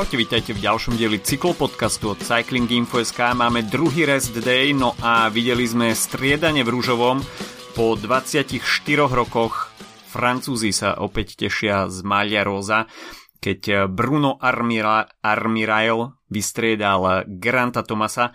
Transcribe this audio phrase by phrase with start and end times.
[0.00, 3.36] Čaute, vítajte v ďalšom dieli cyklopodcastu od Cycling Info.sk.
[3.36, 7.20] Máme druhý rest day, no a videli sme striedanie v rúžovom.
[7.76, 8.64] Po 24
[8.96, 9.68] rokoch
[10.08, 12.88] Francúzi sa opäť tešia z Malia Rosa,
[13.44, 18.32] keď Bruno Armira, Armirail vystriedal Granta Tomasa.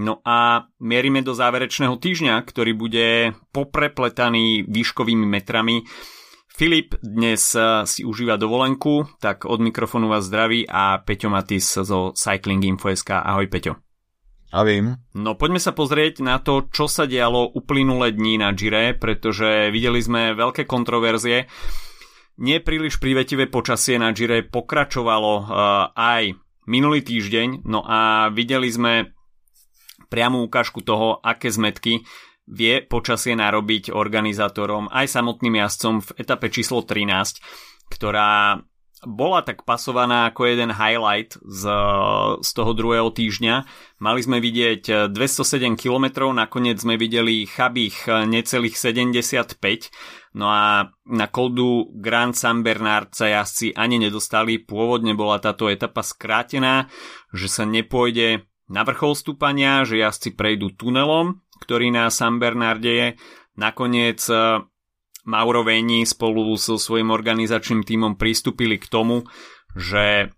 [0.00, 5.84] No a mierime do záverečného týždňa, ktorý bude poprepletaný výškovými metrami.
[6.52, 12.12] Filip dnes eh, si užíva dovolenku, tak od mikrofónu vás zdraví a Peťo Matis zo
[12.12, 13.08] Cycling Info.sk.
[13.08, 13.80] Ahoj Peťo.
[14.68, 15.00] vím.
[15.16, 20.04] No poďme sa pozrieť na to, čo sa dialo uplynulé dní na Gire, pretože videli
[20.04, 21.48] sme veľké kontroverzie.
[22.36, 25.44] Nepríliš prívetivé počasie na Gire pokračovalo uh,
[25.96, 26.36] aj
[26.68, 29.16] minulý týždeň, no a videli sme
[30.12, 32.04] priamú ukážku toho, aké zmetky
[32.46, 37.38] vie počasie narobiť organizátorom aj samotným jazdcom v etape číslo 13,
[37.92, 38.62] ktorá
[39.02, 41.64] bola tak pasovaná ako jeden highlight z,
[42.38, 43.66] z toho druhého týždňa.
[43.98, 51.90] Mali sme vidieť 207 km, nakoniec sme videli chabých necelých 75, no a na koldu
[51.98, 54.62] Grand San Bernard sa jazdci ani nedostali.
[54.62, 56.86] Pôvodne bola táto etapa skrátená,
[57.34, 63.08] že sa nepôjde na vrchol stúpania, že jazdci prejdú tunelom ktorý na San Bernarde je.
[63.54, 64.66] Nakoniec e,
[65.30, 69.22] Mauro Veni spolu so svojím organizačným tímom pristúpili k tomu,
[69.78, 70.34] že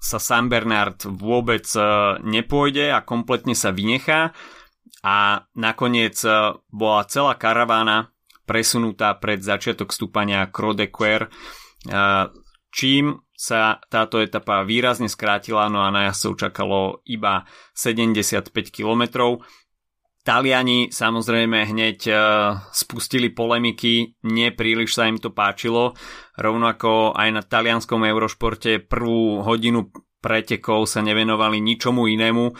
[0.00, 1.80] sa San Bernard vôbec e,
[2.24, 4.32] nepôjde a kompletne sa vynechá
[5.04, 11.26] a nakoniec e, bola celá karavána presunutá pred začiatok stúpania Crodequer,
[12.70, 17.44] čím sa táto etapa výrazne skrátila, no a na jazdcov čakalo iba
[17.76, 19.44] 75 kilometrov.
[20.26, 22.18] Taliani samozrejme hneď uh,
[22.74, 25.94] spustili polemiky, nepríliš sa im to páčilo,
[26.34, 32.50] rovnako aj na talianskom Eurošporte prvú hodinu pretekov sa nevenovali ničomu inému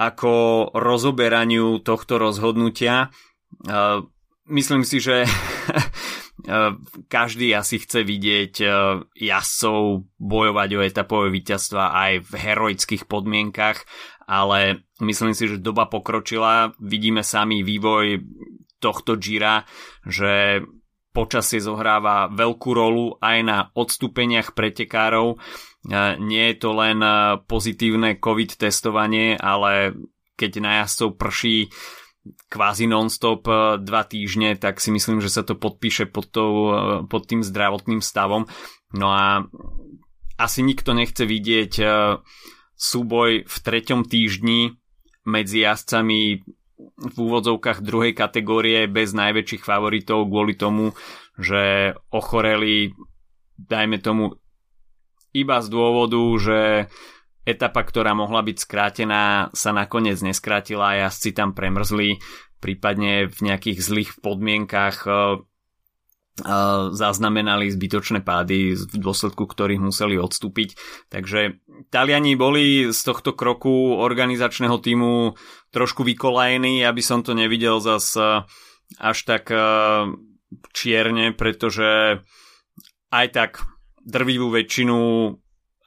[0.00, 0.32] ako
[0.72, 3.12] rozoberaniu tohto rozhodnutia.
[3.68, 4.08] Uh,
[4.48, 5.28] myslím si, že
[7.12, 8.62] každý asi chce vidieť
[9.12, 13.84] jazdcov bojovať o etapové víťazstva aj v heroických podmienkach
[14.28, 18.20] ale myslím si, že doba pokročila, vidíme sami vývoj
[18.78, 19.64] tohto Gira,
[20.04, 20.62] že
[21.18, 25.34] počasie zohráva veľkú rolu aj na odstúpeniach pretekárov.
[25.34, 25.36] E,
[26.22, 29.98] nie je to len e, pozitívne COVID testovanie, ale
[30.38, 31.72] keď na jazdcov prší
[32.46, 36.70] kvázi non-stop e, dva týždne, tak si myslím, že sa to podpíše pod, tou,
[37.10, 38.46] pod tým zdravotným stavom.
[38.94, 39.42] No a
[40.38, 41.72] asi nikto nechce vidieť
[42.78, 44.78] súboj v treťom týždni
[45.26, 46.46] medzi jazdcami
[46.78, 50.94] v úvodzovkách druhej kategórie bez najväčších favoritov kvôli tomu,
[51.34, 52.94] že ochoreli,
[53.58, 54.38] dajme tomu,
[55.34, 56.60] iba z dôvodu, že
[57.42, 62.22] etapa, ktorá mohla byť skrátená, sa nakoniec neskrátila a jazdci tam premrzli,
[62.62, 65.02] prípadne v nejakých zlých podmienkach
[66.94, 70.78] zaznamenali zbytočné pády, v dôsledku ktorých museli odstúpiť.
[71.10, 71.58] Takže
[71.90, 75.38] Taliani boli z tohto kroku organizačného týmu
[75.70, 78.14] trošku vykolajení, aby som to nevidel zas
[78.98, 79.52] až tak
[80.72, 82.20] čierne, pretože
[83.12, 83.50] aj tak
[84.00, 84.96] drvivú väčšinu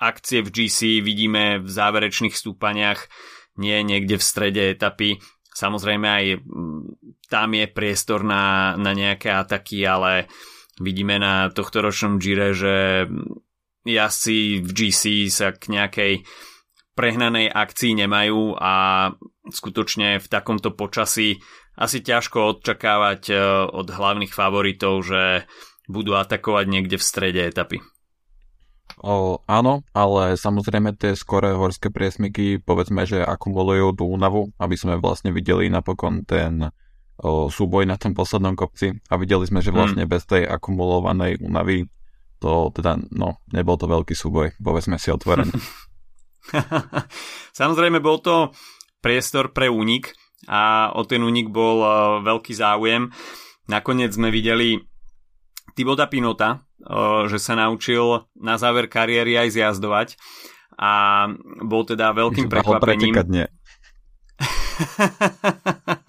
[0.01, 3.05] akcie v GC vidíme v záverečných stúpaniach,
[3.57, 5.21] nie niekde v strede etapy.
[5.53, 6.25] Samozrejme aj
[7.31, 10.27] tam je priestor na, na nejaké ataky, ale
[10.83, 13.07] vidíme na tohto ročnom Gire, že
[13.87, 16.13] jazdci v GC sa k nejakej
[16.91, 18.73] prehnanej akcii nemajú a
[19.47, 21.39] skutočne v takomto počasí
[21.79, 23.35] asi ťažko odčakávať e,
[23.71, 25.47] od hlavných favoritov, že
[25.87, 27.79] budú atakovať niekde v strede etapy.
[29.01, 35.01] O, áno, ale samozrejme tie skoré horské priesmyky povedzme, že akumulujú tú únavu, aby sme
[35.01, 36.69] vlastne videli napokon ten
[37.21, 39.77] súboj na tom poslednom kopci a videli sme, že hmm.
[39.77, 40.09] vlastne mm.
[40.09, 41.85] bez tej akumulovanej únavy
[42.41, 45.53] to teda, no, nebol to veľký súboj, povedzme si otvorené.
[47.59, 48.49] Samozrejme bol to
[48.97, 50.17] priestor pre únik
[50.49, 53.13] a o ten únik bol uh, veľký záujem.
[53.69, 54.81] Nakoniec sme videli
[55.77, 60.17] Tiboda Pinota, uh, že sa naučil na záver kariéry aj zjazdovať
[60.81, 61.29] a
[61.61, 63.21] bol teda veľkým prekvapením.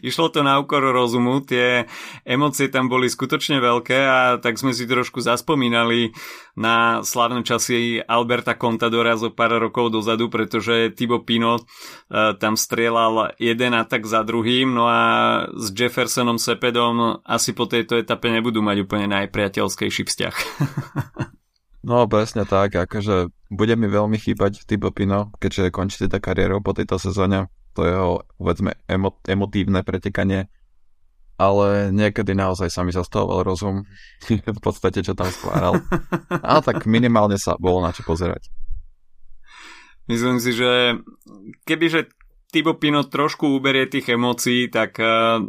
[0.00, 1.88] Išlo to na úkor rozumu, tie
[2.24, 6.14] emócie tam boli skutočne veľké a tak sme si trošku zaspomínali
[6.54, 13.34] na slavné časy Alberta Contadora zo pár rokov dozadu, pretože Thibaut Pino uh, tam strieľal
[13.38, 15.00] jeden atak za druhým, no a
[15.50, 20.34] s Jeffersonom Sepedom asi po tejto etape nebudú mať úplne najpriateľskejší vzťah.
[21.84, 26.72] No presne tak, akože bude mi veľmi chýbať Tibo Pino, keďže končí teda kariéru po
[26.72, 30.46] tejto sezóne, to jeho, povedzme, emo- emotívne pretekanie,
[31.34, 33.82] ale niekedy naozaj sa mi zastavoval rozum
[34.58, 35.82] v podstate, čo tam skváral.
[36.30, 38.46] Ale tak minimálne sa bolo na čo pozerať.
[40.06, 41.00] Myslím si, že
[41.64, 42.12] kebyže
[42.52, 45.42] Tibo Pino trošku uberie tých emócií, tak eh,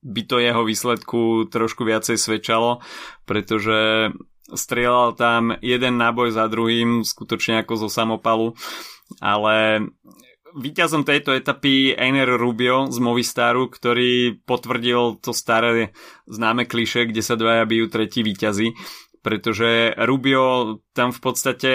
[0.00, 2.80] by to jeho výsledku trošku viacej svedčalo,
[3.28, 4.08] pretože
[4.48, 8.56] strieľal tam jeden náboj za druhým, skutočne ako zo samopalu,
[9.20, 9.84] ale
[10.58, 15.94] víťazom tejto etapy Einer Rubio z Movistaru, ktorý potvrdil to staré
[16.26, 18.74] známe kliše, kde sa dvaja bijú tretí víťazi,
[19.22, 21.72] pretože Rubio tam v podstate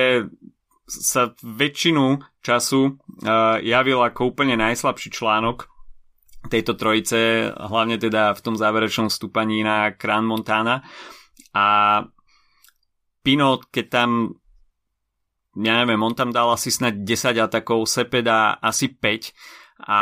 [0.84, 5.72] sa väčšinu času uh, javil ako úplne najslabší článok
[6.52, 10.84] tejto trojice, hlavne teda v tom záverečnom stúpaní na Kran Montana.
[11.56, 11.66] A
[13.24, 14.10] Pino, keď tam
[15.54, 19.34] ja neviem, on tam dal asi snad 10 atakov, Sepeda asi 5
[19.86, 20.00] a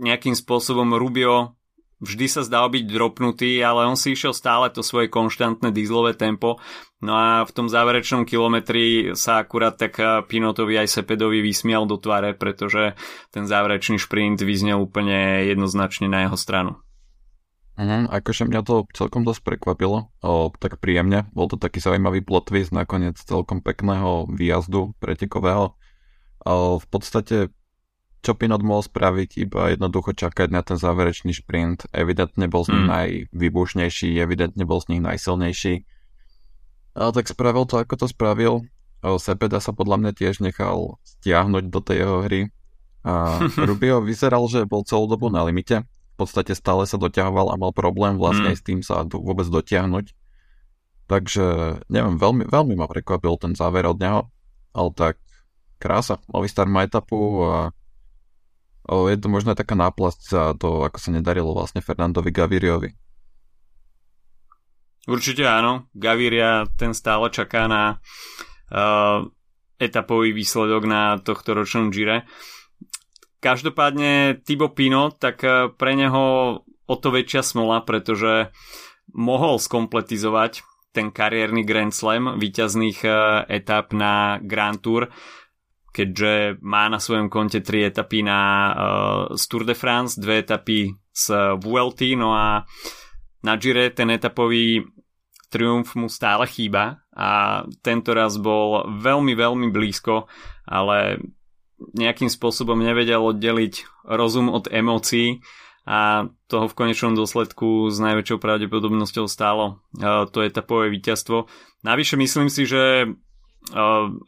[0.00, 1.56] nejakým spôsobom Rubio
[2.02, 6.58] vždy sa zdal byť dropnutý, ale on si išiel stále to svoje konštantné dízlové tempo.
[6.98, 12.34] No a v tom záverečnom kilometri sa akurát tak Pinotovi aj Sepedovi vysmial do tváre,
[12.34, 12.98] pretože
[13.30, 16.81] ten záverečný šprint vyznel úplne jednoznačne na jeho stranu.
[17.82, 21.26] Uh-huh, akože mňa to celkom dosť prekvapilo, o, tak príjemne.
[21.34, 25.74] Bol to taký zaujímavý plot twist nakoniec celkom pekného výjazdu pretekového.
[26.46, 27.50] O, v podstate
[28.22, 31.90] čo Pinot mohol spraviť, iba jednoducho čakať na ten záverečný šprint.
[31.90, 32.92] Evidentne bol z nich mm.
[32.94, 35.82] najvybušnejší, evidentne bol z nich najsilnejší.
[36.94, 38.62] Ale tak spravil to, ako to spravil.
[39.02, 42.40] O, Sepeda sa podľa mňa tiež nechal stiahnuť do tej jeho hry.
[43.02, 45.82] A Rubio vyzeral, že bol celú dobu na limite
[46.22, 48.58] podstate stále sa doťahoval a mal problém vlastne mm.
[48.58, 50.14] s tým sa vôbec dotiahnuť.
[51.10, 51.44] Takže
[51.90, 54.30] neviem, veľmi, veľmi ma prekvapil ten záver od neho,
[54.72, 55.18] ale tak
[55.82, 57.74] krása, Movistar má etapu a
[58.86, 62.90] je to možno taká náplasť za to, ako sa nedarilo vlastne Fernandovi Gaviriovi.
[65.10, 67.98] Určite áno, Gaviria ten stále čaká na
[68.70, 69.26] uh,
[69.82, 72.22] etapový výsledok na tohto ročnom Gire.
[73.42, 76.24] Každopádne Tibo Pino, tak eh, pre neho
[76.62, 78.54] o to väčšia smola, pretože
[79.10, 80.62] mohol skompletizovať
[80.94, 83.14] ten kariérny Grand Slam výťazných eh,
[83.50, 85.10] etap na Grand Tour,
[85.90, 88.40] keďže má na svojom konte tri etapy na
[88.72, 91.24] uh, z Tour de France, dve etapy z
[91.60, 92.64] VLT, no a
[93.44, 94.88] na Gire ten etapový
[95.52, 100.32] triumf mu stále chýba a tento raz bol veľmi, veľmi blízko,
[100.64, 101.20] ale
[101.92, 105.42] nejakým spôsobom nevedel oddeliť rozum od emócií
[105.82, 109.82] a toho v konečnom dôsledku s najväčšou pravdepodobnosťou stálo
[110.30, 111.50] to etapové víťazstvo.
[111.82, 113.10] Navyše myslím si, že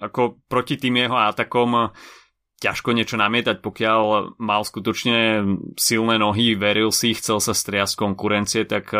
[0.02, 1.94] ako proti tým jeho atakom
[2.58, 4.02] ťažko niečo namietať, pokiaľ
[4.40, 5.44] mal skutočne
[5.76, 8.90] silné nohy, veril si, chcel sa striasť konkurencie, tak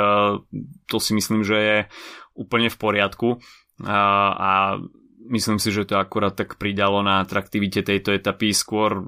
[0.87, 1.79] to si myslím, že je
[2.35, 3.29] úplne v poriadku.
[3.83, 4.79] A
[5.29, 8.53] myslím si, že to akurát tak pridalo na atraktivite tejto etapy.
[8.53, 9.05] Skôr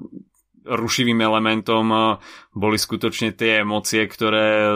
[0.67, 2.17] rušivým elementom
[2.51, 4.75] boli skutočne tie emócie, ktoré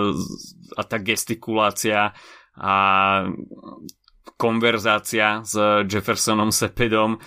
[0.77, 2.15] a tá gestikulácia
[2.55, 2.75] a
[4.39, 5.53] konverzácia s
[5.85, 7.19] Jeffersonom Sepedom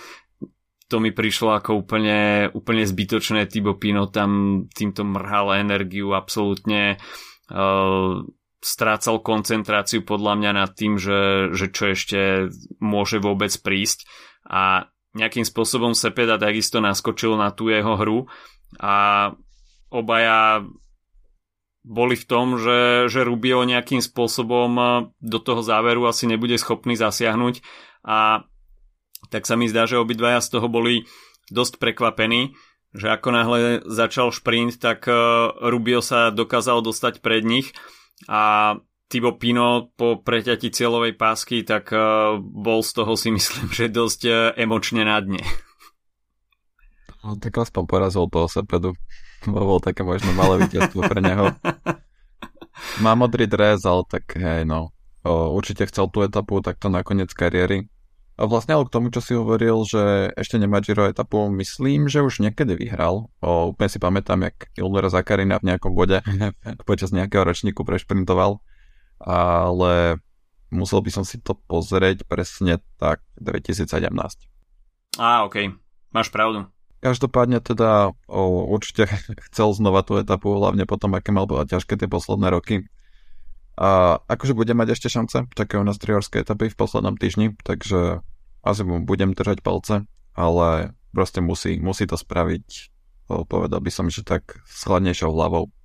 [0.85, 3.49] to mi prišlo ako úplne, úplne zbytočné.
[3.49, 7.01] Tibo Pino tam týmto mrhal energiu absolútne
[7.49, 8.21] uh,
[8.63, 12.49] strácal koncentráciu podľa mňa nad tým, že, že čo ešte
[12.81, 14.07] môže vôbec prísť.
[14.45, 18.19] A nejakým spôsobom Sepeda takisto naskočil na tú jeho hru
[18.77, 19.31] a
[19.87, 20.67] obaja
[21.85, 24.69] boli v tom, že, že Rubio nejakým spôsobom
[25.21, 27.61] do toho záveru asi nebude schopný zasiahnuť.
[28.01, 28.43] A
[29.29, 31.05] tak sa mi zdá, že obidvaja z toho boli
[31.53, 32.57] dosť prekvapení,
[32.89, 35.05] že ako náhle začal šprint, tak
[35.61, 37.69] Rubio sa dokázal dostať pred nich
[38.27, 38.73] a
[39.05, 44.21] Tibo Pino po preťati cieľovej pásky, tak uh, bol z toho si myslím, že dosť
[44.25, 45.43] uh, emočne na dne.
[47.25, 48.93] No, tak aspoň porazil toho Sepedu.
[49.49, 51.53] Bolo také možno malé víťazstvo pre neho.
[53.03, 54.93] Má modrý dres, ale tak hej, no.
[55.25, 57.89] O, určite chcel tú etapu takto na koniec kariéry.
[58.35, 62.43] Vlastne ale k tomu, čo si hovoril, že ešte nemá Giro etapu, myslím, že už
[62.43, 63.31] niekedy vyhral.
[63.39, 66.19] O, úplne si pamätám, jak Ilnura Zakarina v nejakom bode
[66.89, 68.59] počas nejakého ročníku prešprintoval.
[69.23, 70.19] Ale
[70.67, 73.87] musel by som si to pozrieť presne tak 2017.
[75.15, 75.47] Á.
[75.47, 75.71] Okay.
[76.11, 76.67] Máš pravdu.
[76.99, 79.07] Každopádne teda o, určite
[79.47, 82.83] chcel znova tú etapu, hlavne potom, aké mal bola ťažké tie posledné roky.
[83.75, 88.23] A akože bude mať ešte šance, čakajú nás tri horské etapy v poslednom týždni, takže
[88.63, 92.91] asi mu budem držať palce, ale proste musí, musí to spraviť,
[93.27, 95.75] povedal by som, že tak s hladnejšou hlavou.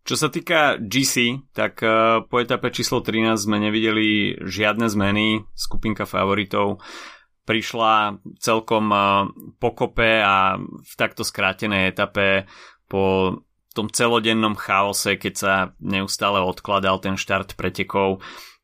[0.00, 6.08] Čo sa týka GC, tak uh, po etape číslo 13 sme nevideli žiadne zmeny, skupinka
[6.08, 6.80] favoritov
[7.44, 9.28] prišla celkom uh,
[9.60, 12.48] pokope a v takto skrátenej etape
[12.88, 13.36] po
[13.74, 18.18] tom celodennom chaose, keď sa neustále odkladal ten štart pretekov,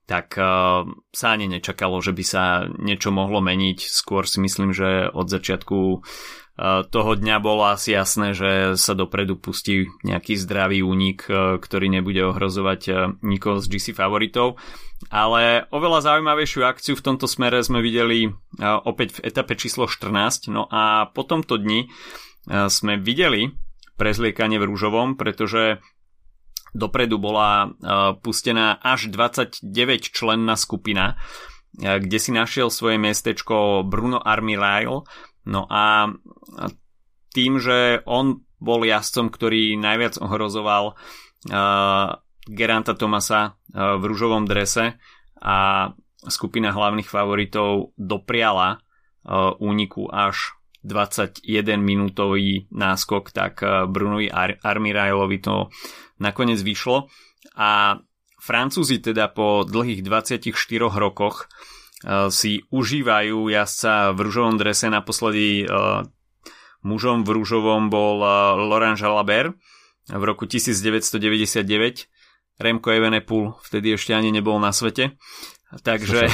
[0.07, 2.45] tak uh, sa ani nečakalo, že by sa
[2.79, 3.91] niečo mohlo meniť.
[3.91, 9.35] Skôr si myslím, že od začiatku uh, toho dňa bolo asi jasné, že sa dopredu
[9.35, 12.97] pustí nejaký zdravý únik, uh, ktorý nebude ohrozovať uh,
[13.27, 14.63] nikoho z GC favoritov.
[15.11, 20.55] Ale oveľa zaujímavejšiu akciu v tomto smere sme videli uh, opäť v etape číslo 14.
[20.55, 23.66] No a po tomto dni uh, sme videli
[23.97, 25.81] prezliekanie v rúžovom, pretože
[26.77, 27.69] dopredu bola e,
[28.21, 29.65] pustená až 29
[30.13, 31.17] členná skupina,
[31.81, 35.09] e, kde si našiel svoje miestečko Bruno Armirail.
[35.49, 36.13] No a
[37.33, 42.17] tým, že on bol jazdcom, ktorý najviac ohrozoval uh,
[42.49, 44.97] Geranta Tomasa v rúžovom drese
[45.37, 45.91] a
[46.25, 48.81] skupina hlavných favoritov dopriala
[49.61, 50.56] úniku až
[50.87, 51.43] 21
[51.83, 55.69] minútový náskok, tak eh, Brunovi Ar- Armirailovi to
[56.23, 57.11] nakoniec vyšlo.
[57.59, 57.99] A
[58.37, 60.55] Francúzi teda po dlhých 24
[60.87, 61.51] rokoch
[62.07, 64.87] uh, si užívajú jazdca v rúžovom drese.
[64.87, 66.07] Naposledy uh,
[66.87, 68.23] mužom v rúžovom bol
[68.71, 69.59] Laurent Jalabert
[70.07, 71.67] v roku 1999.
[72.63, 75.19] Remco Evenepoel vtedy ešte ani nebol na svete.
[75.83, 76.31] Takže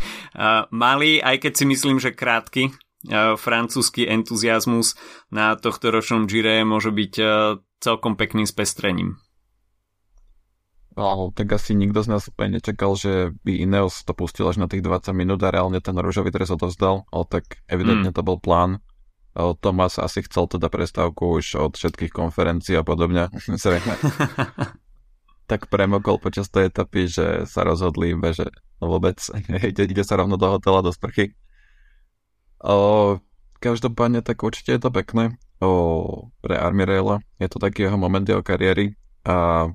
[0.72, 2.72] mali, aj keď si myslím, že krátky,
[3.10, 4.94] francúzsky entuziasmus
[5.34, 7.12] na tohto ročnom Gire môže byť
[7.82, 9.18] celkom pekným spestrením.
[10.92, 14.68] No, tak asi nikto z nás úplne nečakal, že by Ineos to pustil až na
[14.68, 18.16] tých 20 minút a reálne ten rúžový dres odovzdal, ale tak evidentne mm.
[18.16, 18.84] to bol plán.
[19.32, 23.32] Tomas asi chcel teda prestávku už od všetkých konferencií a podobne.
[25.50, 29.16] tak premokol počas tej etapy, že sa rozhodli, že vôbec
[29.72, 31.32] ide, ide sa rovno do hotela, do sprchy
[32.62, 33.18] O,
[33.58, 37.18] každopádne tak určite je to pekné o, pre Army Raila.
[37.42, 38.94] Je to taký jeho moment jeho kariéry
[39.26, 39.66] a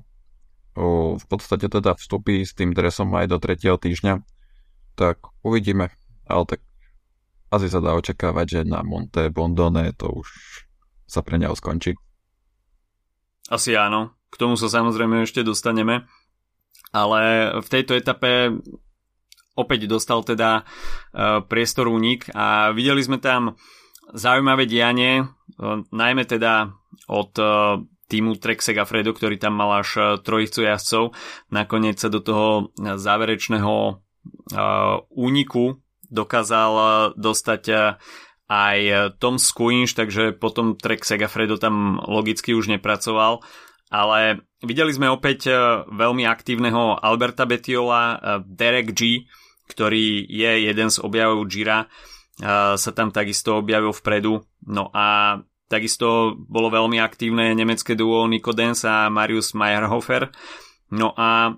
[0.72, 4.24] o, v podstate teda vstupí s tým dresom aj do tretieho týždňa.
[4.96, 5.92] Tak uvidíme.
[6.24, 6.60] Ale tak
[7.52, 10.28] asi sa dá očakávať, že na Monte Bondone to už
[11.08, 11.96] sa pre neho skončí.
[13.48, 14.12] Asi áno.
[14.28, 16.04] K tomu sa samozrejme ešte dostaneme.
[16.92, 18.60] Ale v tejto etape
[19.58, 23.58] opäť dostal teda uh, priestor únik a videli sme tam
[24.14, 26.70] zaujímavé dianie, uh, najmä teda
[27.10, 31.12] od uh, týmu Trek Segafredo, ktorý tam mal až trojicu jazdcov.
[31.52, 34.00] Nakoniec sa do toho záverečného
[35.12, 35.76] úniku
[36.08, 36.72] dokázal
[37.20, 37.62] dostať
[38.48, 38.78] aj
[39.20, 43.44] Tom Squinch, takže potom Trek Segafredo tam logicky už nepracoval.
[43.92, 45.52] Ale videli sme opäť
[45.92, 49.28] veľmi aktívneho Alberta Betiola, Derek G,
[49.68, 51.86] ktorý je jeden z objavov Jira,
[52.74, 54.40] sa tam takisto objavil vpredu.
[54.66, 60.32] No a takisto bolo veľmi aktívne nemecké duo Nico Dens a Marius Meyerhofer.
[60.96, 61.52] No a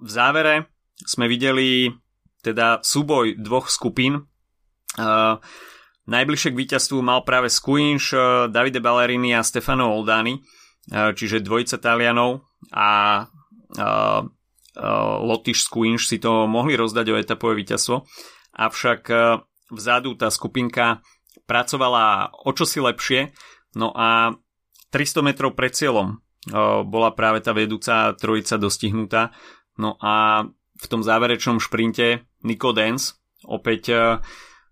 [0.00, 0.72] v závere
[1.04, 1.92] sme videli
[2.40, 4.24] teda súboj dvoch skupín.
[6.04, 8.12] Najbližšie k víťazstvu mal práve Squinch,
[8.52, 10.36] Davide Ballerini a Stefano Oldani,
[10.88, 13.24] čiže dvojica Talianov a
[14.76, 18.06] uh, Lotyš Squinch si to mohli rozdať o etapové víťazstvo,
[18.54, 21.02] avšak uh, vzadu tá skupinka
[21.46, 23.34] pracovala o čosi lepšie,
[23.78, 24.34] no a
[24.90, 29.34] 300 metrov pred cieľom uh, bola práve tá vedúca trojica dostihnutá,
[29.78, 33.14] no a v tom záverečnom šprinte Nico Dance
[33.46, 33.94] opäť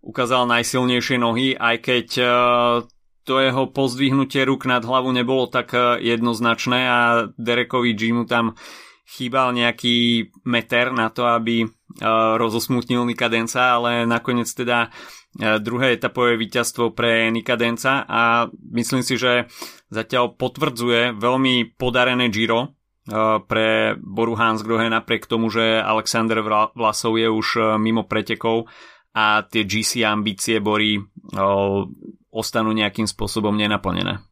[0.03, 2.07] ukázal najsilnejšie nohy, aj keď
[3.23, 6.99] to jeho pozdvihnutie ruk nad hlavu nebolo tak jednoznačné a
[7.39, 8.59] Derekovi Jimu tam
[9.07, 11.71] chýbal nejaký meter na to, aby uh,
[12.39, 19.51] rozosmutnil Nikadenca, ale nakoniec teda uh, druhé etapové víťazstvo pre Nikadenca a myslím si, že
[19.93, 26.41] zatiaľ potvrdzuje veľmi podarené Giro uh, pre Boru Hansgrohe napriek tomu, že Alexander
[26.73, 28.71] Vlasov je už mimo pretekov
[29.13, 30.97] a tie GC ambície Bory
[32.33, 34.25] ostanú nejakým spôsobom nenaplnené.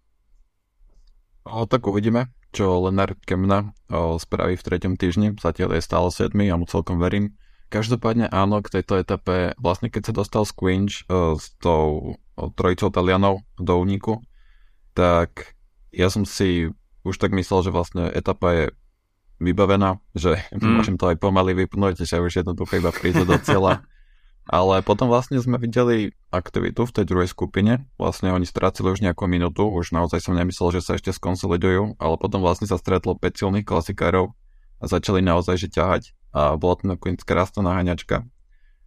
[1.44, 6.34] O, tak uvidíme čo Lenard Kemna o, spraví v treťom týždni, zatiaľ je stále 7,
[6.34, 7.38] ja mu celkom verím.
[7.70, 12.90] Každopádne áno, k tejto etape, vlastne keď sa dostal Squinch o, s tou o, trojicou
[12.90, 14.18] Talianov do úniku,
[14.94, 15.54] tak
[15.94, 16.70] ja som si
[17.06, 18.64] už tak myslel, že vlastne etapa je
[19.40, 20.82] vybavená, že mm.
[20.82, 23.86] môžem to aj pomaly vypnúť, že už jednoducho iba príde do cieľa.
[24.48, 27.84] Ale potom vlastne sme videli aktivitu v tej druhej skupine.
[28.00, 32.14] Vlastne oni strácili už nejakú minútu, už naozaj som nemyslel, že sa ešte skonsolidujú, ale
[32.16, 34.32] potom vlastne sa stretlo 5 silných klasikárov
[34.80, 36.02] a začali naozaj že ťahať.
[36.30, 38.26] A bola to nakoniec krásna naháňačka.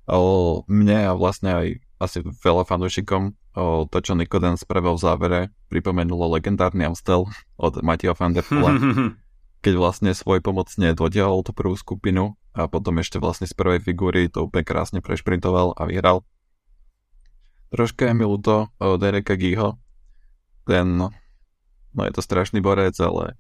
[0.04, 1.68] O, mne a vlastne aj
[2.02, 5.40] asi veľa fanúšikom o, to, čo Nikoden spravil v závere,
[5.72, 8.44] pripomenulo legendárny Amstel od Mattia van der
[9.64, 14.28] keď vlastne svoj pomocne dodial tú prvú skupinu a potom ešte vlastne z prvej figúry
[14.28, 16.28] to úplne krásne prešprintoval a vyhral.
[17.72, 19.80] Troška je mi ľúto Dereka Giho.
[20.68, 21.10] Ten,
[21.96, 23.40] no je to strašný borec, ale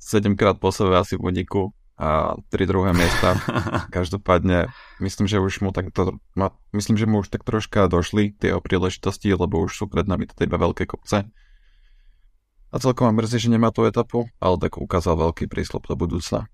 [0.00, 3.36] 7 krát po sebe asi v uniku a tri druhé miesta.
[3.96, 4.72] Každopádne
[5.04, 6.16] myslím, že už mu tak to,
[6.72, 10.48] myslím, že mu už tak troška došli tie príležitosti, lebo už sú pred nami teda
[10.48, 11.28] iba veľké kopce.
[12.70, 16.46] A celkom ma mrzí, že nemá tú etapu, ale tak ukázal veľký príslop do budúcna.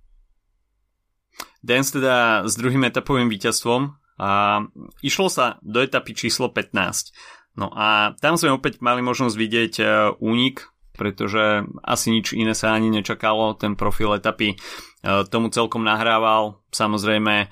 [1.61, 4.65] Dance teda s druhým etapovým víťazstvom a
[5.05, 7.13] išlo sa do etapy číslo 15.
[7.57, 9.85] No a tam sme opäť mali možnosť vidieť e,
[10.21, 13.57] únik, pretože asi nič iné sa ani nečakalo.
[13.57, 14.57] Ten profil etapy e,
[15.29, 16.65] tomu celkom nahrával.
[16.73, 17.49] Samozrejme,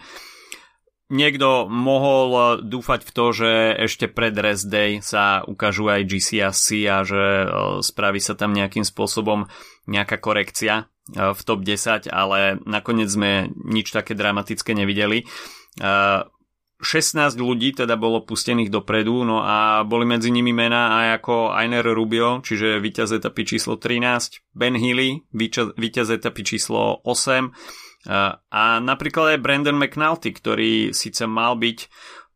[1.13, 3.53] niekto mohol dúfať v to, že
[3.89, 7.47] ešte pred rest day sa ukážu aj GCSC a že e,
[7.85, 9.49] spraví sa tam nejakým spôsobom
[9.85, 15.29] nejaká korekcia v top 10, ale nakoniec sme nič také dramatické nevideli.
[15.77, 21.85] 16 ľudí teda bolo pustených dopredu, no a boli medzi nimi mená aj ako Ainer
[21.85, 25.29] Rubio, čiže víťaz etapy číslo 13, Ben Healy,
[25.77, 31.79] víťaz etapy číslo 8 a napríklad aj Brandon McNulty, ktorý síce mal byť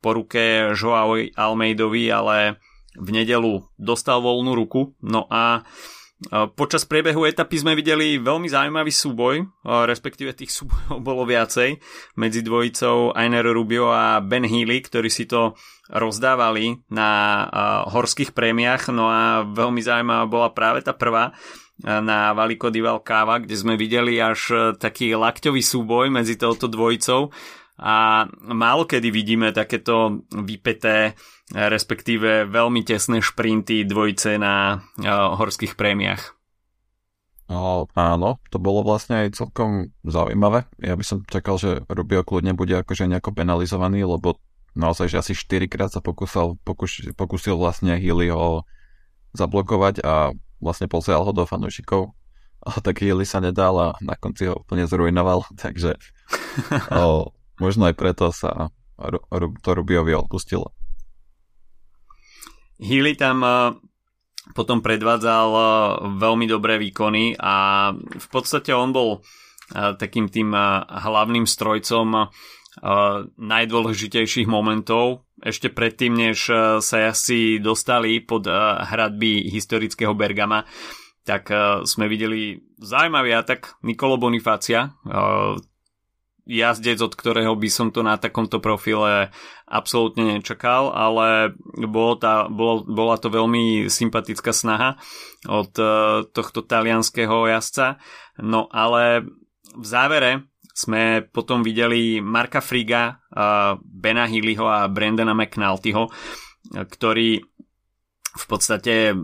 [0.00, 2.56] po ruke Joao Almeidovi, ale
[2.96, 5.66] v nedelu dostal voľnú ruku, no a
[6.58, 11.78] Počas priebehu etapy sme videli veľmi zaujímavý súboj, respektíve tých súbojov bolo viacej,
[12.18, 15.54] medzi dvojicou Ainer Rubio a Ben Healy, ktorí si to
[15.86, 17.46] rozdávali na
[17.86, 21.38] horských prémiách, no a veľmi zaujímavá bola práve tá prvá
[21.84, 27.30] na Valiko di Valcava, kde sme videli až taký lakťový súboj medzi touto dvojicou
[27.78, 31.14] a málo kedy vidíme takéto vypeté
[31.54, 36.36] respektíve veľmi tesné šprinty dvojice na uh, horských prémiách.
[37.48, 40.68] No, áno, to bolo vlastne aj celkom zaujímavé.
[40.84, 44.36] Ja by som čakal, že Rubio kľudne bude akože nejako penalizovaný, lebo
[44.76, 48.68] naozaj, že asi 4 krát sa pokúsal, pokus, pokusil vlastne Healy ho
[49.32, 52.14] zablokovať a vlastne pozrel ho do fanúšikov.
[52.58, 55.96] Tak Healy sa nedal a na konci ho úplne zrujnoval, takže
[56.90, 57.30] o,
[57.62, 58.74] možno aj preto sa
[59.62, 60.74] to Rubiovi odpustilo.
[62.78, 63.74] Healy tam eh,
[64.54, 65.66] potom predvádzal eh,
[66.18, 70.54] veľmi dobré výkony a v podstate on bol eh, takým tým
[70.86, 72.30] hlavným strojcom
[73.34, 76.50] najdôležitejších momentov ešte predtým, než
[76.82, 78.46] sa asi dostali pod
[78.82, 80.66] hradby historického Bergama,
[81.22, 81.52] tak
[81.84, 84.96] sme videli zaujímavý atak Nikolo Bonifácia,
[86.48, 89.28] jazdec, od ktorého by som to na takomto profile
[89.68, 94.96] absolútne nečakal, ale bolo tá, bolo, bola to veľmi sympatická snaha
[95.44, 95.68] od
[96.32, 98.00] tohto talianského jazdca.
[98.40, 99.28] No ale
[99.76, 103.20] v závere sme potom videli Marka Friga,
[103.78, 106.10] Bena Healyho a Brandona McNultyho,
[106.74, 107.38] ktorí
[108.38, 109.14] v podstate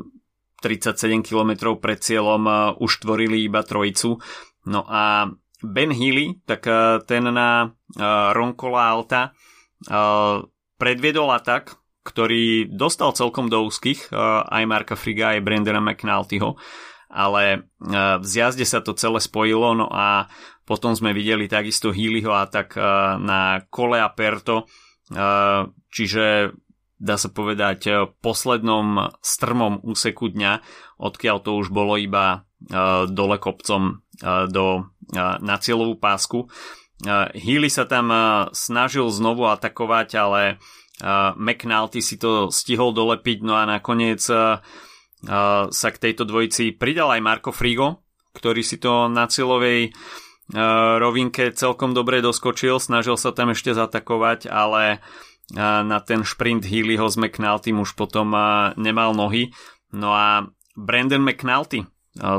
[0.65, 4.17] 37 km pred cieľom uh, už tvorili iba trojicu.
[4.65, 5.29] No a
[5.61, 9.37] Ben Healy, tak eh, ten na eh, Roncola Alta
[10.81, 11.77] predviedol atak,
[12.09, 14.17] ktorý dostal celkom do úzkých
[14.49, 16.57] aj Marka Friga, aj Brandona McNultyho,
[17.13, 20.33] ale v zjazde sa to celé spojilo, no a
[20.65, 22.77] potom sme videli takisto Healyho atak
[23.21, 24.69] na Kole Aperto,
[25.93, 26.57] čiže
[26.95, 30.53] dá sa povedať poslednom strmom úseku dňa,
[30.97, 32.49] odkiaľ to už bolo iba
[33.13, 34.01] dole kopcom
[34.49, 34.67] do,
[35.19, 36.49] na cieľovú pásku.
[37.37, 38.09] Healy sa tam
[38.57, 40.43] snažil znovu atakovať, ale
[41.37, 47.53] McNulty si to stihol dolepiť, no a nakoniec sa k tejto dvojici pridal aj Marko
[47.53, 48.01] Frigo,
[48.33, 49.93] ktorý si to na cieľovej
[51.01, 55.01] rovinke celkom dobre doskočil, snažil sa tam ešte zatakovať, ale
[55.57, 58.33] na ten šprint Healyho s McNulty už potom
[58.77, 59.53] nemal nohy.
[59.93, 61.85] No a Brandon McNulty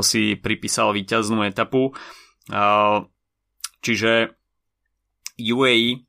[0.06, 1.94] si pripísal víťaznú etapu.
[3.82, 4.12] Čiže
[5.36, 6.02] UAE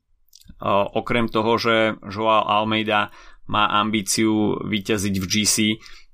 [0.94, 3.10] okrem toho, že Joao Almeida
[3.48, 5.56] má ambíciu vyťaziť v GC,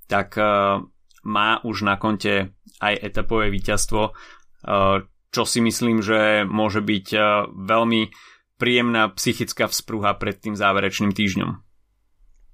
[0.06, 0.36] tak
[1.24, 2.52] má už na konte
[2.84, 4.12] aj etapové víťazstvo,
[5.34, 7.06] čo si myslím, že môže byť
[7.50, 8.02] veľmi
[8.54, 11.50] príjemná psychická vzpruha pred tým záverečným týždňom.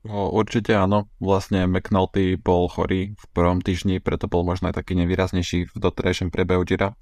[0.09, 1.13] No, určite áno.
[1.21, 6.33] Vlastne McNulty bol chorý v prvom týždni, preto bol možno aj taký nevýraznejší v doterajšom
[6.33, 6.97] priebehu Gira.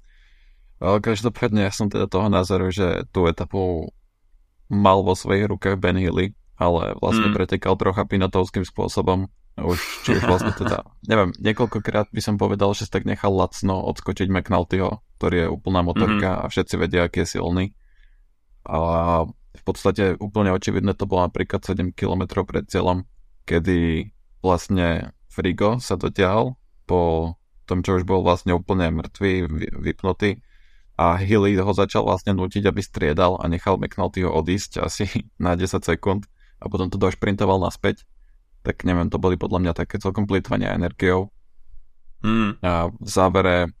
[0.83, 3.87] Každopádne ja som teda toho názoru, že tú etapu
[4.67, 7.35] mal vo svojich rukách Ben Hilly, ale vlastne mm.
[7.39, 9.31] pretekal trocha pinotovským spôsobom.
[9.59, 14.31] Už, či už vlastne teda, neviem, niekoľkokrát by som povedal, že tak nechal lacno odskočiť
[14.31, 16.45] McNultyho, ktorý je úplná motorka mm-hmm.
[16.47, 17.75] a všetci vedia, aký je silný.
[18.63, 18.79] A
[19.27, 23.03] v podstate úplne očividné to bolo napríklad 7 km pred cieľom,
[23.43, 26.55] kedy vlastne Frigo sa dotiahol
[26.87, 27.35] po
[27.67, 29.51] tom, čo už bol vlastne úplne mŕtvý,
[29.83, 30.39] vypnutý
[30.99, 35.07] a Hilly ho začal vlastne nutiť, aby striedal a nechal McNultyho odísť asi
[35.43, 36.27] na 10 sekúnd
[36.59, 38.03] a potom to došprintoval naspäť.
[38.67, 41.31] Tak neviem, to boli podľa mňa také celkom plýtvania energiou.
[42.19, 42.59] Mm.
[42.59, 43.71] A v závere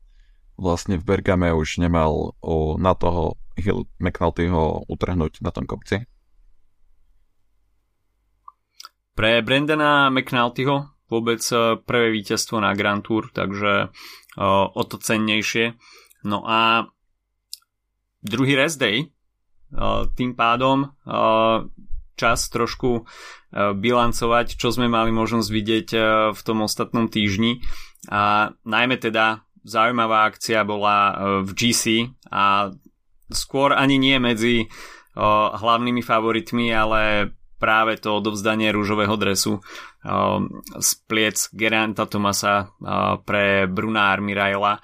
[0.59, 6.03] vlastne v Bergame už nemal o, na toho Hill McNulty ho utrhnúť na tom kopci?
[9.15, 15.75] Pre Brandona McNultyho vôbec e, prvé víťazstvo na Grand Tour, takže uh, o to cennejšie.
[16.23, 16.87] No a
[18.21, 19.09] druhý rest day,
[19.73, 20.93] uh, tým pádom
[22.19, 23.07] čas trošku
[23.55, 25.87] bilancovať, čo sme mali možnosť vidieť
[26.35, 27.63] v tom ostatnom týždni.
[28.11, 31.83] A najmä teda zaujímavá akcia bola v GC
[32.31, 32.73] a
[33.29, 39.61] skôr ani nie medzi o, hlavnými favoritmi, ale práve to odovzdanie rúžového dresu o,
[40.79, 42.73] z pliec Geranta Tomasa
[43.27, 44.79] pre Bruna Armiraila.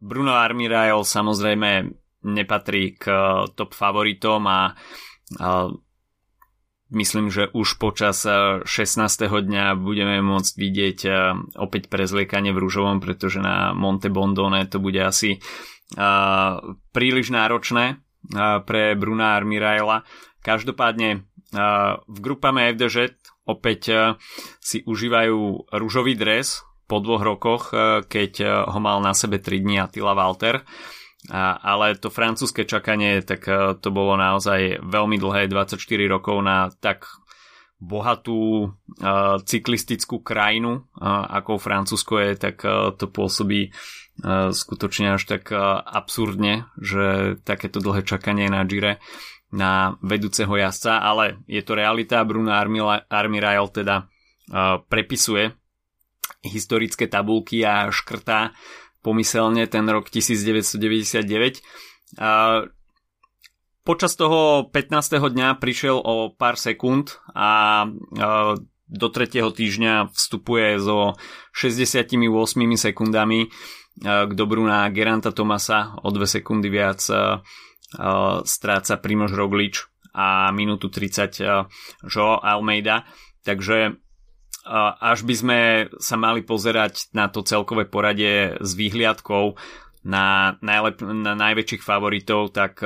[0.00, 1.92] Bruno Armirail samozrejme
[2.24, 3.04] nepatrí k
[3.52, 4.72] top favoritom a
[6.90, 8.66] myslím, že už počas 16.
[9.26, 10.98] dňa budeme môcť vidieť
[11.56, 15.42] opäť prezliekanie v rúžovom, pretože na Monte Bondone to bude asi
[16.92, 18.02] príliš náročné
[18.68, 20.06] pre Bruna Armiraila.
[20.44, 21.26] Každopádne
[22.06, 23.16] v grupame FDŽ
[23.48, 24.14] opäť
[24.62, 27.62] si užívajú rúžový dres po dvoch rokoch,
[28.06, 30.62] keď ho mal na sebe 3 dní Attila Walter.
[31.28, 33.44] Ale to francúzske čakanie, tak
[33.84, 35.76] to bolo naozaj veľmi dlhé, 24
[36.08, 37.04] rokov na tak
[37.76, 38.72] bohatú
[39.44, 42.64] cyklistickú krajinu, ako Francúzsko je, tak
[42.96, 43.72] to pôsobí
[44.52, 45.52] skutočne až tak
[45.84, 49.00] absurdne, že takéto dlhé čakanie na Gire
[49.50, 52.24] na vedúceho jazdca, ale je to realita.
[52.24, 52.52] Bruno
[53.08, 54.08] Armirail teda
[54.88, 55.56] prepisuje
[56.44, 58.52] historické tabulky a škrtá
[59.00, 61.60] pomyselne ten rok 1999.
[63.80, 65.32] Počas toho 15.
[65.32, 67.84] dňa prišiel o pár sekúnd a
[68.90, 71.14] do tretieho týždňa vstupuje so
[71.56, 72.18] 68
[72.74, 73.48] sekundami
[74.00, 77.00] k dobru na Geranta Tomasa o 2 sekundy viac
[78.44, 81.40] stráca Primož Roglič a minútu 30
[82.06, 83.06] Joe Almeida.
[83.46, 83.96] Takže
[85.00, 85.58] až by sme
[85.96, 89.56] sa mali pozerať na to celkové poradie s výhliadkou
[90.04, 92.80] na, najlep- na najväčších favoritov, tak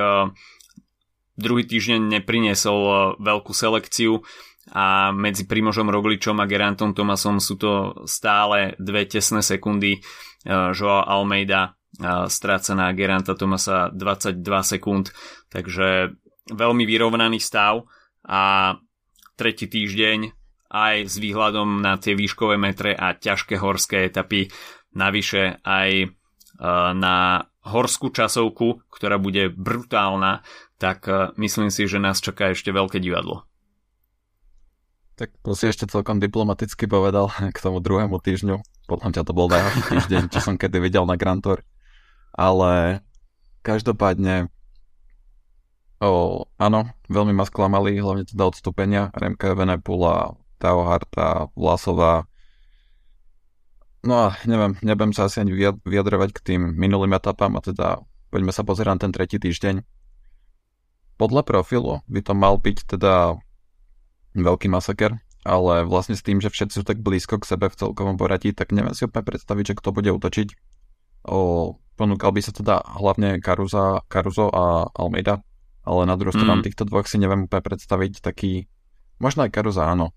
[1.35, 4.23] druhý týždeň nepriniesol veľkú selekciu
[4.73, 10.01] a medzi Primožom Rogličom a Gerantom Tomasom sú to stále dve tesné sekundy.
[10.45, 11.77] Joao Almeida
[12.27, 15.05] stráca na Geranta Tomasa 22 sekúnd,
[15.47, 16.17] takže
[16.49, 17.85] veľmi vyrovnaný stav.
[18.25, 18.73] A
[19.37, 20.33] tretí týždeň
[20.71, 24.49] aj s výhľadom na tie výškové metre a ťažké horské etapy,
[24.95, 26.09] navyše aj
[26.95, 30.45] na horskú časovku, ktorá bude brutálna,
[30.79, 33.43] tak myslím si, že nás čaká ešte veľké divadlo.
[35.15, 38.59] Tak to si ešte celkom diplomaticky povedal k tomu druhému týždňu.
[38.85, 41.65] Podľa mňa to bol najhorší týždeň, čo som kedy videl na Grand Tour.
[42.35, 43.01] Ale
[43.63, 44.51] každopádne
[46.03, 52.25] o, áno, veľmi ma sklamali, hlavne teda odstúpenia Remka Venepula, Tao Harta, Vlasová.
[54.01, 55.53] No a neviem, nebudem sa asi ani
[55.85, 58.01] vyjadrovať k tým minulým etapám a teda
[58.33, 59.85] poďme sa pozerať na ten tretí týždeň.
[61.21, 63.37] Podľa profilu by to mal byť teda
[64.33, 68.17] veľký masaker, ale vlastne s tým, že všetci sú tak blízko k sebe v celkovom
[68.17, 70.49] poradí, tak neviem si úplne predstaviť, že kto bude útočiť.
[71.29, 75.45] O, ponúkal by sa teda hlavne Caruza, Caruso a Almeida,
[75.85, 76.65] ale na druhú stranu mm.
[76.65, 78.65] týchto dvoch si neviem úplne predstaviť taký,
[79.21, 80.11] možno aj Caruza áno,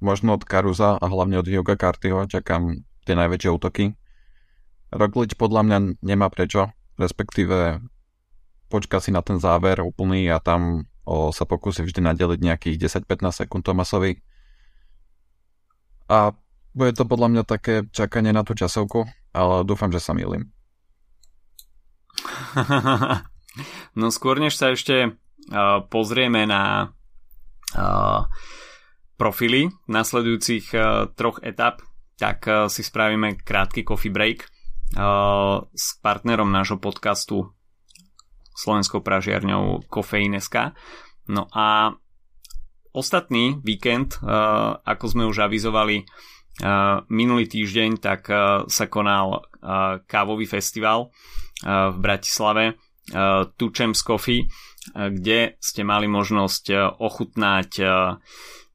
[0.00, 3.84] možno od Caruza a hlavne od Yoga Cartyho čakám tie najväčšie útoky.
[4.90, 7.78] Roglič podľa mňa nemá prečo, respektíve
[8.70, 13.46] počka si na ten záver úplný a tam o, sa pokúsi vždy nadeliť nejakých 10-15
[13.46, 14.18] sekúnd Tomasovi.
[16.10, 16.34] A
[16.74, 20.50] bude to podľa mňa také čakanie na tú časovku, ale dúfam, že sa milím.
[23.98, 25.14] no skôr než sa ešte
[25.90, 26.94] pozrieme na
[29.20, 30.72] profily nasledujúcich
[31.12, 31.84] troch etap,
[32.16, 34.48] tak si spravíme krátky coffee break
[35.76, 37.52] s partnerom nášho podcastu
[38.56, 40.72] slovenskou pražiarňou Kofeíneska.
[41.28, 41.92] No a
[42.96, 44.16] ostatný víkend,
[44.84, 46.08] ako sme už avizovali
[47.12, 48.28] minulý týždeň, tak
[48.68, 49.44] sa konal
[50.08, 51.12] kávový festival
[51.64, 52.80] v Bratislave
[53.56, 54.48] Tučem's Coffee,
[54.92, 57.70] kde ste mali možnosť ochutnať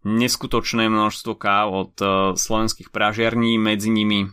[0.05, 1.93] neskutočné množstvo káv od
[2.37, 4.29] slovenských pražiarní, medzi nimi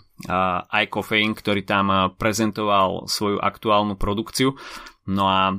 [0.68, 4.54] aj Kofeín, ktorý tam prezentoval svoju aktuálnu produkciu.
[5.08, 5.56] No a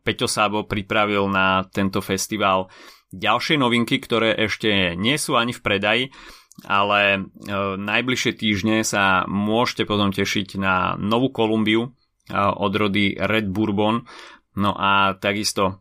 [0.00, 2.70] Peťo Sábo pripravil na tento festival
[3.12, 6.04] ďalšie novinky, ktoré ešte nie sú ani v predaji,
[6.66, 7.18] ale e,
[7.78, 11.90] najbližšie týždne sa môžete potom tešiť na novú Kolumbiu e,
[12.34, 14.02] od rody Red Bourbon.
[14.58, 15.72] No a takisto e,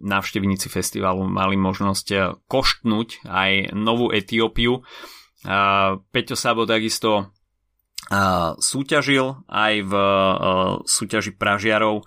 [0.00, 4.84] návštevníci festivalu mali možnosť koštnúť aj novú Etiópiu.
[6.12, 7.32] Peťo Sabo takisto
[8.60, 9.92] súťažil aj v
[10.84, 12.04] súťaži Pražiarov,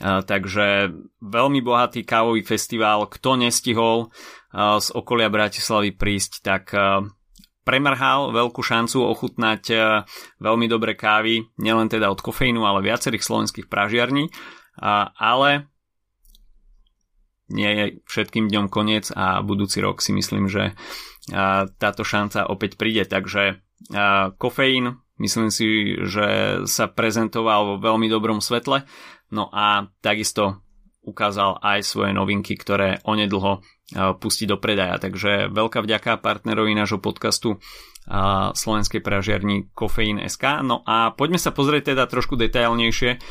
[0.00, 0.92] takže
[1.24, 3.08] veľmi bohatý kávový festival.
[3.08, 4.12] Kto nestihol
[4.56, 6.76] z okolia Bratislavy prísť, tak
[7.66, 9.76] premrhal veľkú šancu ochutnať e,
[10.38, 14.30] veľmi dobré kávy, nielen teda od kofeínu, ale viacerých slovenských pražiarní,
[15.18, 15.66] ale
[17.52, 20.74] nie je všetkým dňom koniec a budúci rok si myslím, že
[21.78, 23.62] táto šanca opäť príde, takže
[24.38, 28.84] kofeín myslím si, že sa prezentoval vo veľmi dobrom svetle,
[29.30, 30.62] no a takisto
[31.06, 33.62] ukázal aj svoje novinky, ktoré onedlho
[33.94, 34.98] pustiť do predaja.
[34.98, 37.62] Takže veľká vďaka partnerovi nášho podcastu
[38.54, 40.66] slovenskej pražiarni Kofeín SK.
[40.66, 43.22] No a poďme sa pozrieť teda trošku detailnejšie,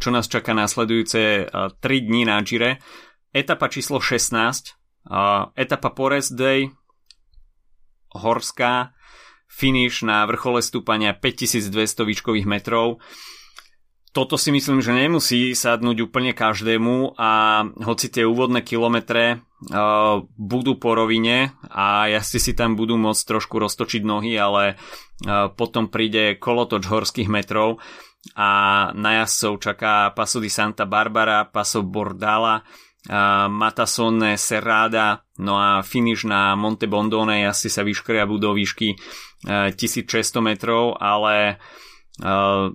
[0.00, 2.80] čo nás čaká následujúce 3 dní na Gire.
[3.34, 4.78] Etapa číslo 16,
[5.58, 6.70] etapa Forest Day,
[8.14, 8.94] horská,
[9.50, 13.02] finish na vrchole stúpania 5200 výškových metrov.
[14.14, 20.78] Toto si myslím, že nemusí sadnúť úplne každému a hoci tie úvodné kilometre uh, budú
[20.78, 26.38] po rovine a jazdci si tam budú môcť trošku roztočiť nohy, ale uh, potom príde
[26.38, 27.82] kolotoč horských metrov
[28.38, 28.50] a
[28.94, 32.62] na jazdcov čaká Paso di Santa Barbara, Paso Bordala,
[33.48, 40.40] Matasone Serrada, no a finish na Monte Bondone, jazdci sa vyškriabú do výšky uh, 1600
[40.40, 41.60] metrov, ale
[42.24, 42.72] uh,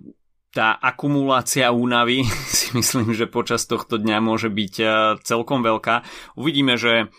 [0.54, 2.26] tá akumulácia únavy
[2.58, 6.02] si myslím, že počas tohto dňa môže byť eh, celkom veľká.
[6.34, 7.14] Uvidíme, že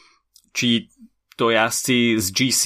[0.50, 0.90] či
[1.38, 2.62] to jazdci z GC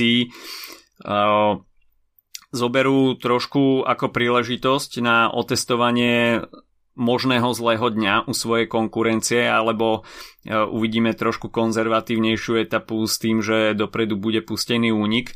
[2.55, 6.47] zoberú trošku ako príležitosť na otestovanie
[6.95, 13.75] možného zlého dňa u svojej konkurencie, alebo uh, uvidíme trošku konzervatívnejšiu etapu s tým, že
[13.75, 15.35] dopredu bude pustený únik.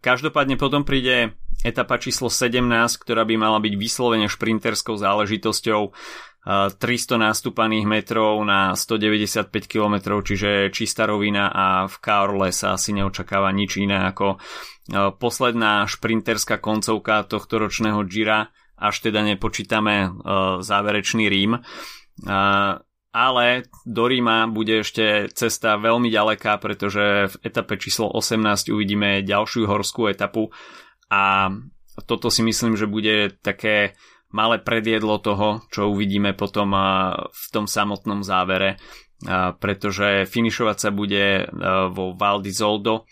[0.00, 2.64] Každopádne potom príde etapa číslo 17,
[2.96, 5.92] ktorá by mala byť vyslovene šprinterskou záležitosťou
[6.44, 6.76] 300
[7.16, 13.80] nástupaných metrov na 195 km, čiže čistá rovina a v Kaorle sa asi neočakáva nič
[13.80, 14.36] iné ako
[15.16, 20.10] posledná šprinterská koncovka tohto ročného Gira, až teda nepočítame
[20.60, 21.62] záverečný Rím.
[23.14, 23.46] Ale
[23.86, 30.10] do Ríma bude ešte cesta veľmi ďaleká, pretože v etape číslo 18 uvidíme ďalšiu horskú
[30.10, 30.50] etapu,
[31.14, 31.52] a
[32.10, 33.94] toto si myslím, že bude také
[34.34, 36.74] malé predjedlo toho, čo uvidíme potom
[37.30, 38.82] v tom samotnom závere,
[39.62, 41.46] pretože finišovať sa bude
[41.94, 43.06] vo Val di Zoldo.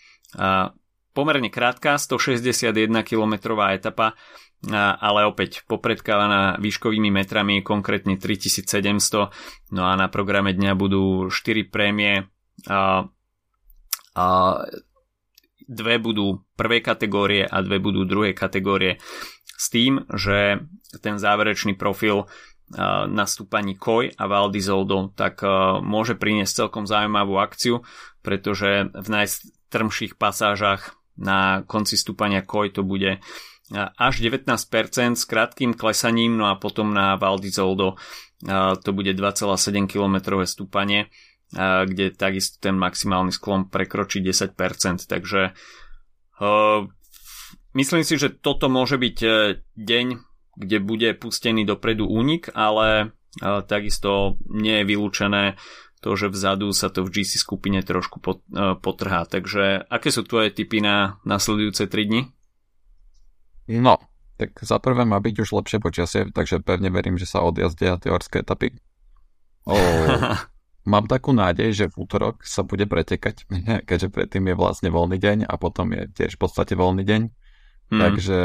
[1.15, 4.19] Pomerne krátka, 161 km etapa,
[4.71, 9.75] ale opäť popredkávaná výškovými metrami, konkrétne 3700.
[9.75, 12.31] No a na programe dňa budú 4 prémie
[15.63, 18.99] dve budú prvej kategórie a dve budú druhej kategórie
[19.43, 20.63] s tým, že
[20.99, 22.27] ten záverečný profil
[23.09, 25.43] na stúpaní Koj a Val Zoldo tak
[25.83, 27.83] môže priniesť celkom zaujímavú akciu,
[28.23, 33.21] pretože v najstrmších pasážach na konci stúpania Koj to bude
[33.75, 37.97] až 19% s krátkým klesaním, no a potom na Val Zoldo
[38.83, 41.09] to bude 2,7 km stúpanie
[41.85, 44.57] kde takisto ten maximálny sklon prekročí 10%,
[45.05, 45.53] takže
[47.73, 50.07] myslím si, že toto môže byť uh, deň,
[50.57, 55.43] kde bude pustený dopredu únik, ale uh, takisto nie je vylúčené
[56.03, 58.33] to, že vzadu sa to v GC skupine trošku uh,
[58.77, 59.25] potrhá.
[59.25, 62.21] Takže aké sú tvoje tipy na nasledujúce 3 dni?
[63.67, 63.95] No,
[64.37, 68.11] tak za prvé má byť už lepšie počasie, takže pevne verím, že sa odjazdia tie
[68.11, 68.75] horské etapy.
[69.63, 69.77] Oh,
[70.91, 73.47] mám takú nádej, že v útorok sa bude pretekať,
[73.87, 77.21] keďže predtým je vlastne voľný deň a potom je tiež v podstate voľný deň.
[77.93, 77.99] Hmm.
[78.01, 78.39] Takže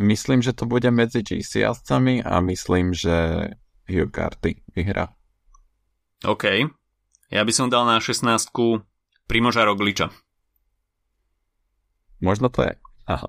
[0.00, 3.48] myslím, že to bude medzi GC jazdcami a myslím, že
[3.88, 5.12] Hugh Carty vyhrá.
[6.24, 6.44] OK.
[7.28, 8.24] Ja by som dal na 16
[9.28, 10.08] Primoža Rogliča.
[12.24, 12.72] Možno to je.
[13.04, 13.28] Aha.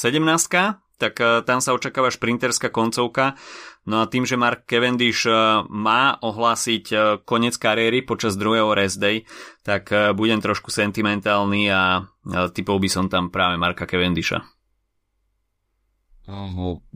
[0.00, 3.40] 17 tak uh, tam sa očakáva šprinterská koncovka.
[3.88, 9.00] No a tým, že Mark Cavendish uh, má ohlásiť uh, koniec kariéry počas druhého rest
[9.00, 9.24] day,
[9.64, 12.08] tak budem trošku sentimentálny a
[12.56, 14.40] typol by som tam práve Marka Cavendisha.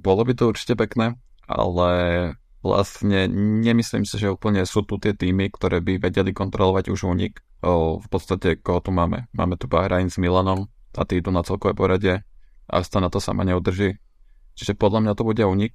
[0.00, 1.90] Bolo by to určite pekné, ale
[2.64, 3.28] vlastne
[3.60, 7.44] nemyslím si, že úplne sú tu tie týmy, ktoré by vedeli kontrolovať už únik.
[8.00, 9.28] V podstate, koho tu máme?
[9.36, 12.24] Máme tu Bahrain s Milanom a tí idú na celkové poradie
[12.68, 13.98] Astana to sama neudrží.
[14.54, 15.74] Čiže podľa mňa to bude unik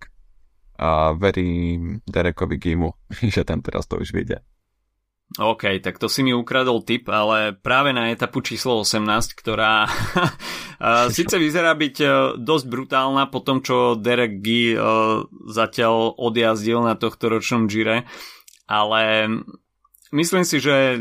[0.79, 2.95] a verím Derekovi Gimu,
[3.35, 4.39] že ten teraz to už vyjde.
[5.37, 9.85] OK, tak to si mi ukradol tip, ale práve na etapu číslo 18, ktorá
[11.13, 12.07] síce vyzerá byť e,
[12.41, 14.75] dosť brutálna po tom, čo Derek G e,
[15.53, 18.09] zatiaľ odjazdil na tohto ročnom Gire,
[18.65, 19.29] ale
[20.09, 20.97] myslím si, že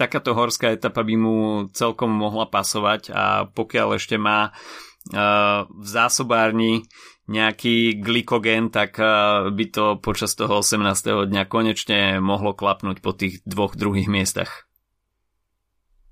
[0.00, 1.36] takáto horská etapa by mu
[1.76, 4.56] celkom mohla pasovať a pokiaľ ešte má
[5.12, 6.84] v zásobárni
[7.28, 8.96] nejaký glykogen, tak
[9.52, 11.28] by to počas toho 18.
[11.28, 14.68] dňa konečne mohlo klapnúť po tých dvoch druhých miestach.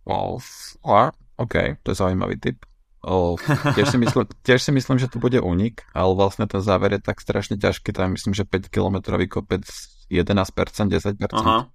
[0.06, 0.38] Wow,
[1.36, 2.64] OK, to je zaujímavý tip.
[3.06, 3.38] Oh,
[3.78, 7.00] tiež, si myslím, tiež si myslím, že to bude únik, ale vlastne ten záver je
[7.06, 8.98] tak strašne ťažký, tam myslím, že 5 km
[9.30, 9.62] kopec
[10.10, 11.22] 11%, 10%.
[11.30, 11.70] Aha.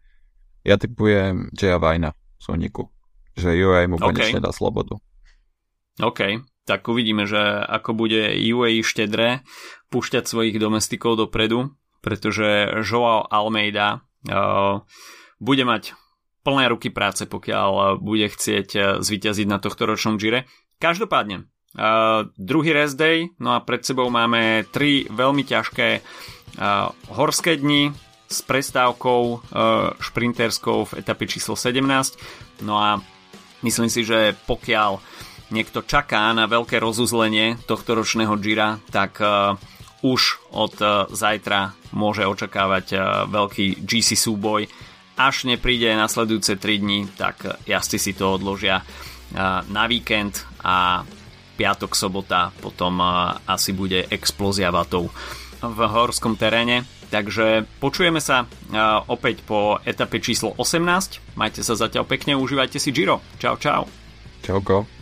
[0.67, 2.91] Ja typujem Jaya Vajna z úniku,
[3.33, 4.45] že UAE mu konečne okay.
[4.45, 4.99] dá slobodu.
[6.03, 6.19] OK,
[6.71, 7.35] tak uvidíme, že
[7.67, 9.43] ako bude UAE štedré
[9.91, 13.99] púšťať svojich domestikov dopredu, pretože Joao Almeida
[14.31, 14.87] uh,
[15.43, 15.91] bude mať
[16.47, 20.47] plné ruky práce, pokiaľ bude chcieť uh, zvíťaziť na tohto ročnom Gire.
[20.79, 25.99] Každopádne, uh, druhý rest day, no a pred sebou máme tri veľmi ťažké
[27.15, 27.95] horské dni
[28.31, 29.39] s prestávkou uh,
[29.99, 32.63] šprinterskou v etape číslo 17.
[32.63, 32.99] No a
[33.63, 34.99] myslím si, že pokiaľ
[35.51, 39.59] niekto čaká na veľké rozuzlenie tohto ročného Gira, tak uh,
[40.01, 44.65] už od uh, zajtra môže očakávať uh, veľký GC súboj.
[45.19, 48.81] Až nepríde nasledujúce 3 dní, tak jazdci si to odložia
[49.69, 51.07] na víkend a
[51.55, 52.99] piatok, sobota potom
[53.45, 55.13] asi bude explózia vatov
[55.61, 56.83] v horskom teréne.
[57.11, 58.47] Takže počujeme sa
[59.11, 61.37] opäť po etape číslo 18.
[61.37, 63.19] Majte sa zatiaľ pekne, užívajte si Giro.
[63.37, 63.85] Čau, čau.
[64.41, 65.00] Čauko.